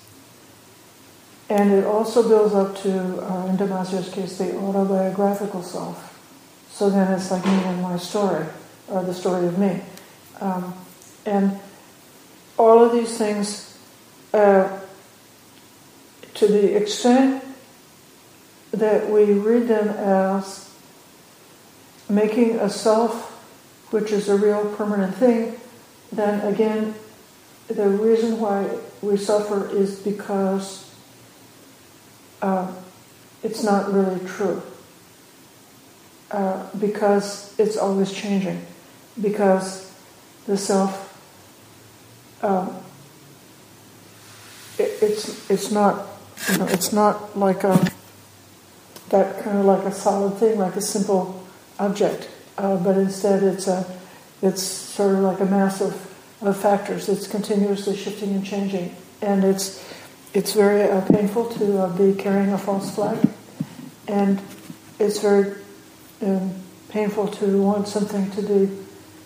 [1.50, 2.90] and it also builds up to,
[3.28, 6.16] uh, in Damasio's case, the autobiographical self.
[6.70, 8.46] So then it's like me and my story,
[8.88, 9.82] or the story of me.
[10.40, 10.72] Um,
[11.26, 11.58] and
[12.60, 13.74] all of these things,
[14.34, 14.78] uh,
[16.34, 17.42] to the extent
[18.70, 20.68] that we read them as
[22.08, 23.28] making a self
[23.92, 25.58] which is a real permanent thing,
[26.12, 26.94] then again,
[27.66, 28.68] the reason why
[29.00, 30.92] we suffer is because
[32.42, 32.70] uh,
[33.42, 34.62] it's not really true.
[36.30, 38.64] Uh, because it's always changing.
[39.20, 39.92] Because
[40.46, 41.09] the self,
[42.42, 42.76] um,
[44.78, 46.06] it, it's it's not
[46.50, 47.90] you know it's not like a
[49.10, 51.44] that kind of like a solid thing, like a simple
[51.78, 53.84] object, uh, but instead it's a
[54.42, 55.94] it's sort of like a mass of,
[56.40, 57.08] of factors.
[57.08, 59.84] It's continuously shifting and changing, and it's
[60.32, 63.18] it's very uh, painful to uh, be carrying a false flag,
[64.08, 64.40] and
[64.98, 65.56] it's very
[66.22, 66.54] um,
[66.88, 68.76] painful to want something to be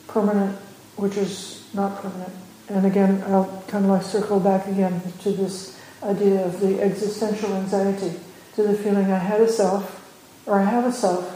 [0.09, 0.57] permanent,
[0.97, 2.33] which is not permanent.
[2.69, 7.53] And again, I'll kind of like circle back again to this idea of the existential
[7.55, 8.19] anxiety,
[8.55, 10.01] to the feeling I had a self,
[10.47, 11.31] or I have a self,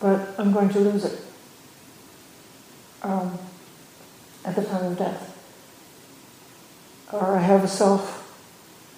[0.00, 1.20] but I'm going to lose it
[3.02, 3.38] um,
[4.44, 5.28] at the time of death.
[7.12, 8.22] Or I have a self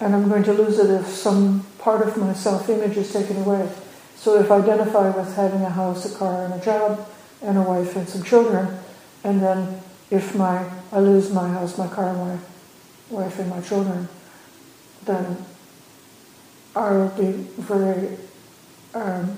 [0.01, 3.69] and I'm going to lose it if some part of my self-image is taken away.
[4.17, 7.09] So if I identify with having a house, a car, and a job,
[7.43, 8.79] and a wife and some children,
[9.23, 12.39] and then if my I lose my house, my car, my
[13.11, 14.09] wife, and my children,
[15.05, 15.37] then
[16.77, 18.17] I will be very
[18.95, 19.37] um,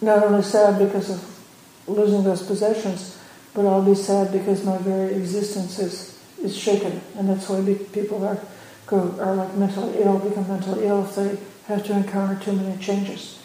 [0.00, 1.40] not only sad because of
[1.86, 3.18] losing those possessions,
[3.54, 7.62] but I'll be sad because my very existence is, is shaken, and that's why
[7.92, 8.38] people are
[8.86, 12.76] go are like mentally ill, become mentally ill if they have to encounter too many
[12.82, 13.38] changes.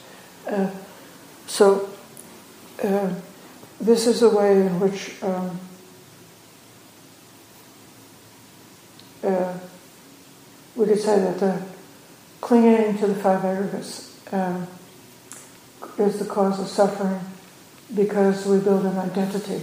[0.47, 0.69] Uh,
[1.47, 1.89] so
[2.83, 3.13] uh,
[3.79, 5.59] this is a way in which um,
[9.25, 9.57] uh,
[10.75, 11.61] we could say that the
[12.41, 14.67] clinging to the five aggregates um,
[15.97, 17.19] is the cause of suffering
[17.93, 19.61] because we build an identity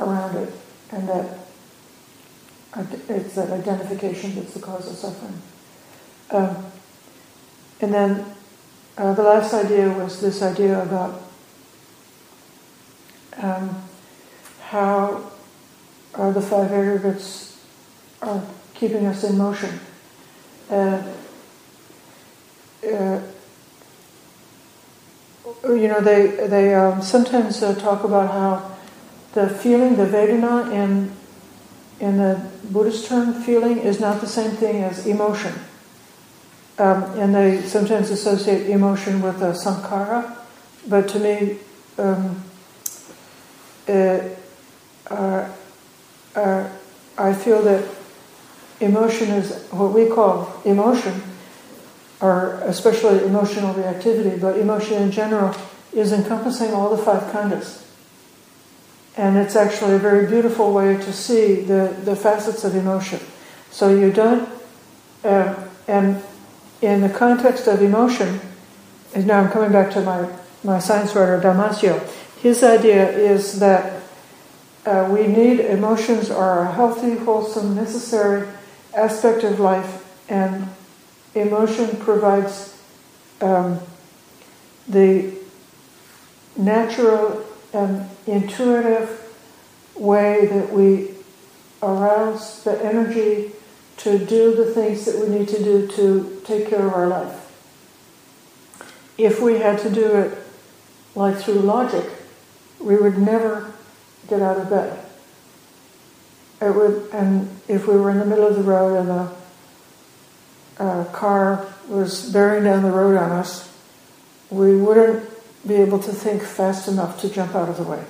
[0.00, 0.52] around it,
[0.90, 1.38] and that
[3.08, 5.40] it's that identification that's the cause of suffering.
[6.30, 6.64] Um,
[7.80, 8.24] and then
[8.96, 11.22] uh, the last idea was this idea about
[13.36, 13.82] um,
[14.62, 15.30] how
[16.14, 17.53] uh, the five aggregates
[18.28, 18.42] are
[18.74, 19.80] keeping us in motion.
[20.70, 21.02] Uh,
[22.84, 23.20] uh,
[25.64, 28.76] you know, they they um, sometimes uh, talk about how
[29.32, 31.12] the feeling, the Vedana, in
[32.00, 35.52] in the Buddhist term, feeling is not the same thing as emotion.
[36.78, 40.36] Um, and they sometimes associate emotion with a sankhara,
[40.88, 41.58] but to me,
[41.98, 42.42] um,
[43.86, 44.38] it,
[45.08, 45.48] uh,
[46.34, 46.68] uh,
[47.16, 47.84] I feel that
[48.80, 51.22] emotion is what we call emotion,
[52.20, 55.54] or especially emotional reactivity, but emotion in general
[55.92, 57.82] is encompassing all the five khandhas.
[59.16, 63.20] And it's actually a very beautiful way to see the, the facets of emotion.
[63.70, 64.48] So you don't,
[65.22, 65.54] uh,
[65.86, 66.22] and
[66.82, 68.40] in the context of emotion,
[69.14, 70.28] and now I'm coming back to my,
[70.64, 72.00] my science writer, Damasio,
[72.40, 74.02] his idea is that
[74.84, 78.46] uh, we need emotions are a healthy, wholesome, necessary
[78.96, 80.68] aspect of life, and
[81.34, 82.80] emotion provides
[83.40, 83.80] um,
[84.88, 85.34] the
[86.56, 89.20] natural and intuitive
[89.96, 91.10] way that we
[91.82, 93.52] arouse the energy
[93.96, 97.40] to do the things that we need to do to take care of our life.
[99.16, 100.38] If we had to do it
[101.14, 102.10] like through logic,
[102.80, 103.72] we would never
[104.28, 105.03] get out of bed.
[106.64, 111.04] It would, and if we were in the middle of the road and a, a
[111.12, 113.70] car was bearing down the road on us,
[114.48, 115.28] we wouldn't
[115.66, 118.02] be able to think fast enough to jump out of the way.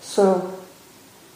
[0.00, 0.58] So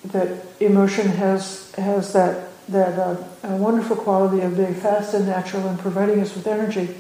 [0.05, 5.79] that emotion has has that that uh, wonderful quality of being fast and natural and
[5.79, 6.95] providing us with energy,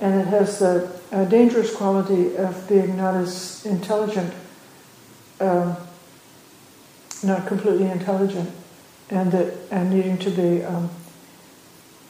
[0.00, 4.32] and it has the uh, dangerous quality of being not as intelligent,
[5.40, 5.76] um,
[7.26, 8.50] not completely intelligent,
[9.10, 10.90] and that and needing to be um,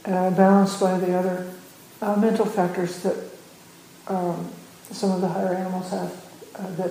[0.05, 1.53] uh, balanced by the other
[2.03, 3.17] uh, mental factors that
[4.09, 4.51] um,
[4.91, 6.12] some of the higher animals have
[6.55, 6.91] uh, that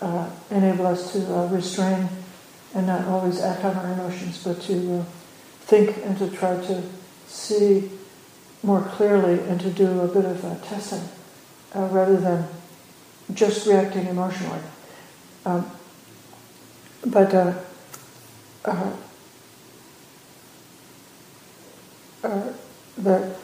[0.00, 2.08] uh, enable us to uh, restrain
[2.74, 5.04] and not always act on our emotions, but to uh,
[5.62, 6.82] think and to try to
[7.26, 7.90] see
[8.62, 11.02] more clearly and to do a bit of testing
[11.74, 12.46] rather than
[13.34, 14.60] just reacting emotionally.
[15.44, 15.70] Um,
[17.06, 17.54] but
[22.98, 23.36] the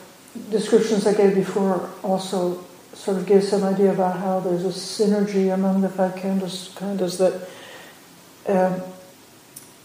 [0.50, 5.52] descriptions I gave before also sort of give some idea about how there's a synergy
[5.52, 7.48] among the five khandhas, khandhas that
[8.48, 8.82] um,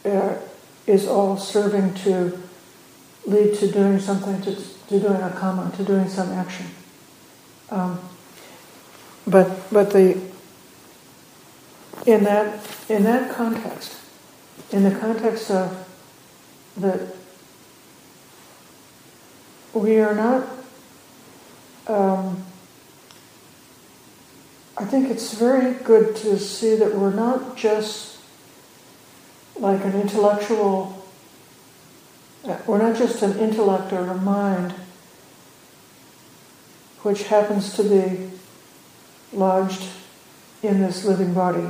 [0.05, 0.37] uh,
[0.85, 2.37] is all serving to
[3.25, 6.65] lead to doing something, to, to doing a karma, to doing some action.
[7.69, 7.99] Um,
[9.25, 10.21] but but the
[12.05, 13.97] in that in that context,
[14.71, 15.87] in the context of
[16.77, 17.15] that
[19.73, 20.47] we are not
[21.87, 22.43] um,
[24.79, 28.19] I think it's very good to see that we're not just
[29.55, 31.03] like an intellectual,
[32.67, 34.75] we're not just an intellect or a mind
[37.01, 38.29] which happens to be
[39.33, 39.83] lodged
[40.61, 41.69] in this living body.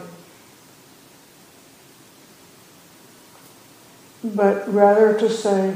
[4.35, 5.75] But rather to say,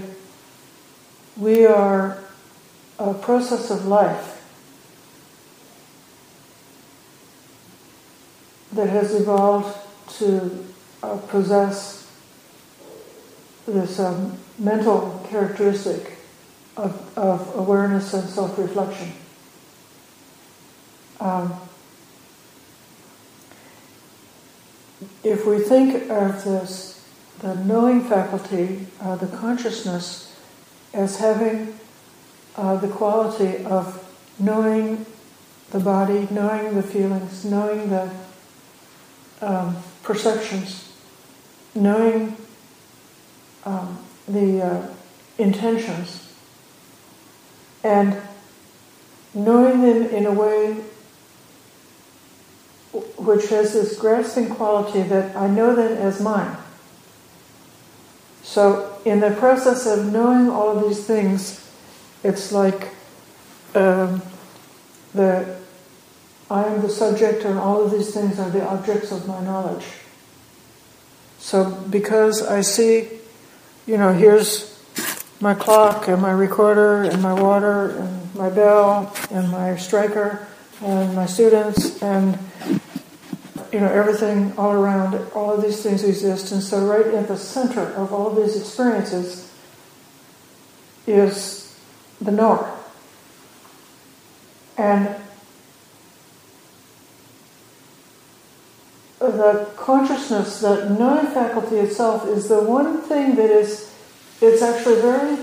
[1.38, 2.22] we are
[3.00, 4.42] a process of life
[8.74, 9.78] that has evolved
[10.18, 10.66] to
[11.04, 12.08] uh, possess
[13.66, 16.18] this um, mental characteristic
[16.78, 19.12] of, of awareness and self reflection.
[21.20, 21.54] Um,
[25.24, 26.91] if we think of this,
[27.42, 30.36] the knowing faculty, uh, the consciousness,
[30.94, 31.74] as having
[32.56, 35.06] uh, the quality of knowing
[35.72, 38.10] the body, knowing the feelings, knowing the
[39.42, 40.94] um, perceptions,
[41.74, 42.38] knowing
[43.66, 44.88] um, the uh,
[45.40, 46.32] intentions,
[47.84, 48.22] and
[49.34, 50.74] knowing them in a way
[53.18, 56.61] which has this grasping quality that I know them as mine.
[58.44, 61.70] So, in the process of knowing all of these things,
[62.24, 62.90] it's like
[63.76, 64.22] um,
[65.14, 65.58] the
[66.50, 69.86] I am the subject, and all of these things are the objects of my knowledge.
[71.40, 73.08] So, because I see,
[73.88, 74.78] you know, here's
[75.40, 80.46] my clock and my recorder and my water and my bell and my striker
[80.82, 82.38] and my students and
[83.72, 86.52] you know everything all around all of these things exist.
[86.52, 89.52] And so right at the center of all of these experiences
[91.08, 91.78] is
[92.20, 92.78] the knower.
[94.78, 95.16] And
[99.20, 103.94] the consciousness, that knowing faculty itself, is the one thing that is,
[104.42, 105.38] it's actually very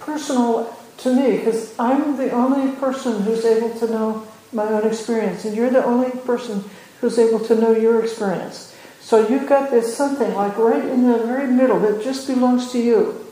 [0.00, 5.44] personal to me because I'm the only person who's able to know my own experience,
[5.44, 6.64] and you're the only person
[7.00, 8.74] who's able to know your experience.
[9.00, 12.78] So you've got this something like right in the very middle that just belongs to
[12.78, 13.26] you,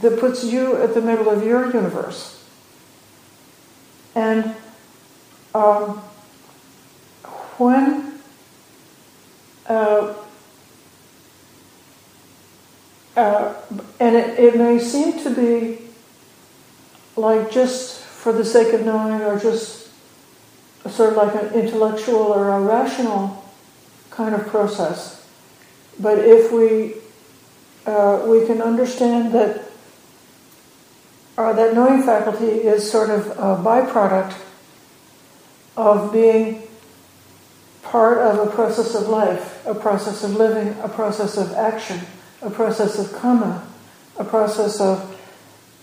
[0.00, 2.44] that puts you at the middle of your universe.
[4.14, 4.54] And
[5.54, 5.98] um,
[7.58, 8.20] when
[9.66, 10.14] uh,
[13.16, 13.54] uh,
[13.98, 15.88] and it, it may seem to be
[17.16, 19.87] like just for the sake of knowing or just
[20.86, 23.44] sort of like an intellectual or a rational
[24.10, 25.26] kind of process.
[25.98, 26.94] But if we
[27.86, 29.64] uh, we can understand that
[31.36, 34.36] uh, that knowing faculty is sort of a byproduct
[35.76, 36.62] of being
[37.82, 42.00] part of a process of life, a process of living, a process of action,
[42.42, 43.66] a process of karma,
[44.18, 45.14] a process of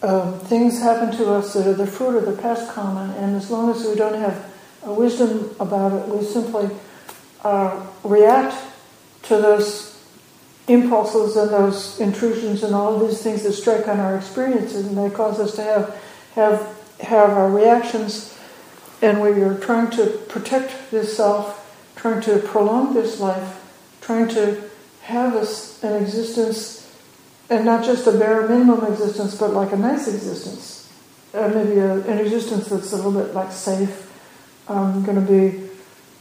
[0.04, 3.50] um, things happen to us that are the fruit of the past karma, and as
[3.50, 4.55] long as we don't have
[4.94, 6.70] wisdom about it, we simply
[7.44, 8.56] uh, react
[9.24, 9.96] to those
[10.68, 14.98] impulses and those intrusions and all of these things that strike on our experiences, and
[14.98, 16.02] they cause us to have
[16.34, 18.38] have have our reactions,
[19.02, 23.62] and we are trying to protect this self, trying to prolong this life,
[24.02, 24.62] trying to
[25.02, 25.46] have a,
[25.86, 26.92] an existence,
[27.50, 30.90] and not just a bare minimum existence, but like a nice existence,
[31.34, 34.05] uh, maybe a, an existence that's a little bit like safe,
[34.68, 35.70] um, going to be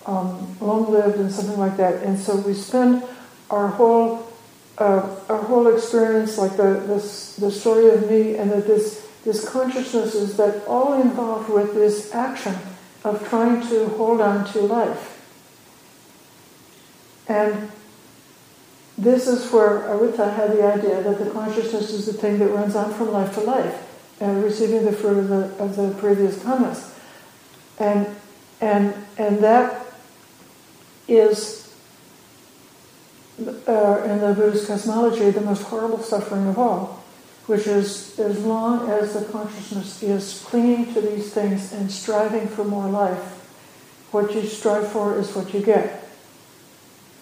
[0.07, 2.03] um, long lived and something like that.
[2.03, 3.03] And so we spend
[3.51, 4.31] our whole
[4.77, 9.49] uh, our whole experience, like the this the story of me, and that this this
[9.49, 12.57] consciousness is that all involved with this action
[13.05, 15.11] of trying to hold on to life.
[17.29, 17.71] And
[18.99, 22.77] this is where Aritha had the idea that the consciousness is the thing that runs
[22.77, 23.83] on from life to life,
[24.21, 26.93] and receiving the fruit of the, of the previous karmas.
[27.79, 28.07] And,
[28.65, 29.85] and, and that
[31.07, 31.71] is,
[33.39, 37.05] uh, in the Buddhist cosmology, the most horrible suffering of all,
[37.45, 42.65] which is as long as the consciousness is clinging to these things and striving for
[42.65, 43.33] more life,
[44.13, 46.09] what you strive for is what you get.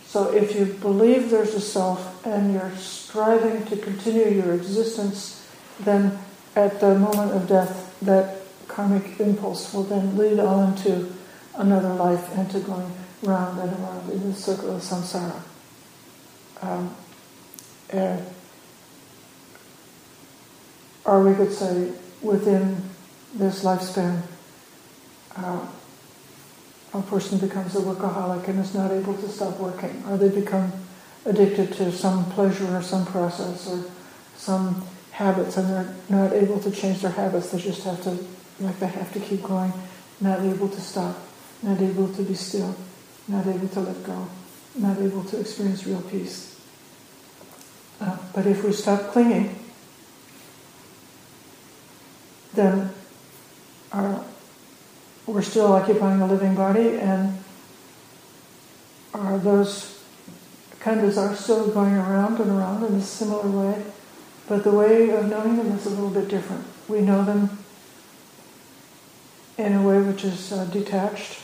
[0.04, 5.44] So if you believe there's a self and you're striving to continue your existence,
[5.80, 6.20] then
[6.54, 11.12] at the moment of death, that karmic impulse will then lead on to
[11.56, 12.90] another life and to going
[13.22, 15.40] round and around in the circle of samsara.
[16.60, 16.94] Um,
[17.90, 18.24] and,
[21.04, 22.82] or we could say within
[23.34, 24.22] this lifespan,
[25.36, 25.66] uh,
[26.94, 30.72] a person becomes a workaholic and is not able to stop working, or they become
[31.24, 33.84] addicted to some pleasure or some process or
[34.36, 34.82] some
[35.12, 37.50] habits and they're not able to change their habits.
[37.50, 38.18] They just have to,
[38.60, 39.72] like they have to keep going,
[40.20, 41.16] not able to stop,
[41.62, 42.74] not able to be still,
[43.28, 44.28] not able to let go,
[44.74, 46.60] not able to experience real peace.
[48.00, 49.54] Uh, but if we stop clinging,
[52.54, 52.90] then
[53.92, 54.24] our
[55.26, 57.38] we're still occupying a living body, and
[59.14, 60.02] are those
[60.80, 63.84] khandhas are still going around and around in a similar way,
[64.48, 66.64] but the way of knowing them is a little bit different.
[66.88, 67.56] We know them
[69.56, 71.41] in a way which is uh, detached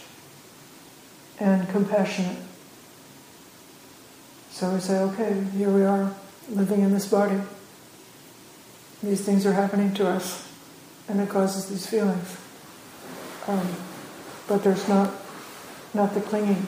[1.41, 2.39] and compassionate.
[4.51, 6.12] So we say, okay, here we are
[6.49, 7.41] living in this body.
[9.03, 10.49] These things are happening to us,
[11.09, 12.36] and it causes these feelings.
[13.47, 13.68] Um,
[14.49, 15.14] but there's not
[15.95, 16.66] not the clinging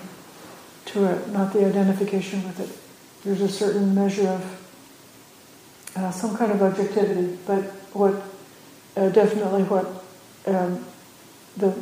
[0.87, 3.25] to it, not the identification with it.
[3.25, 4.61] There's a certain measure of
[5.97, 8.15] uh, some kind of objectivity, but what
[8.97, 9.87] uh, definitely what
[10.47, 10.85] um,
[11.57, 11.75] the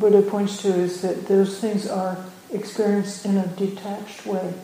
[0.00, 2.16] Buddha points to is that those things are
[2.50, 4.54] experienced in a detached way,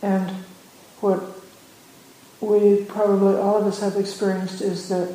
[0.00, 0.30] and
[1.00, 1.22] what
[2.40, 5.14] we probably all of us have experienced is that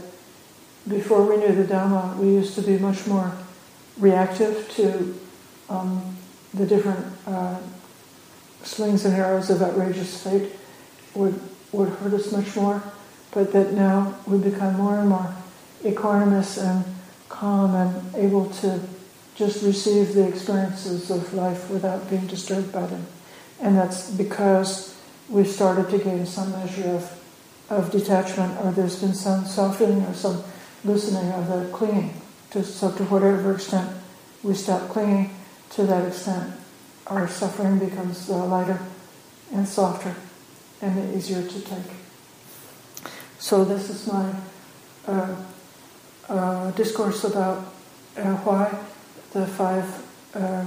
[0.87, 3.33] before we knew the Dhamma, we used to be much more
[3.97, 5.19] reactive to
[5.69, 6.15] um,
[6.53, 7.57] the different uh,
[8.63, 10.53] slings and arrows of outrageous fate
[11.15, 11.39] would
[11.71, 12.81] would hurt us much more,
[13.31, 15.33] but that now we become more and more
[15.83, 16.85] equanimous and
[17.29, 18.79] calm and able to
[19.37, 23.05] just receive the experiences of life without being disturbed by them.
[23.61, 24.97] And that's because
[25.29, 27.23] we've started to gain some measure of,
[27.69, 30.43] of detachment or there's been some softening or some
[30.83, 32.19] loosening of the clinging
[32.51, 33.95] to, so to whatever extent
[34.41, 35.29] we stop clinging,
[35.71, 36.53] to that extent
[37.07, 38.79] our suffering becomes uh, lighter
[39.53, 40.15] and softer
[40.81, 41.91] and easier to take.
[43.39, 44.33] So this is my
[45.07, 45.35] uh,
[46.27, 47.73] uh, discourse about
[48.17, 48.77] uh, why
[49.37, 50.65] the five uh,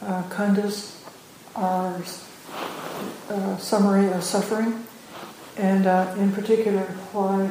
[0.00, 0.94] uh, khandhas
[1.56, 2.00] are
[3.30, 4.86] a summary of suffering,
[5.56, 7.50] and uh, in particular why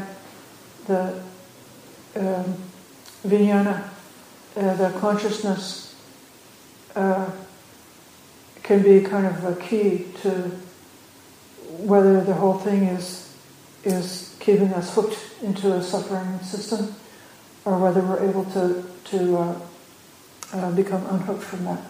[0.87, 1.21] the
[2.15, 2.55] um,
[3.27, 3.89] vijnana,
[4.53, 5.93] the consciousness,
[6.93, 10.29] can be kind of a key to
[11.79, 13.35] whether the whole thing is
[13.83, 16.95] is keeping us hooked into a suffering system,
[17.65, 19.59] or whether we're able to to uh,
[20.53, 21.81] uh, become unhooked from that.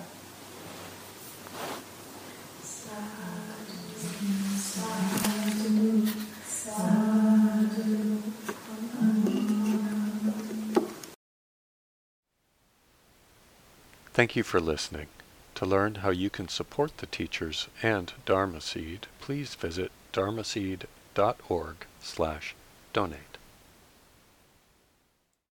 [14.13, 15.07] Thank you for listening.
[15.55, 22.55] To learn how you can support the teachers and Dharma Seed, please visit dharmaseed.org slash
[22.93, 23.32] donate.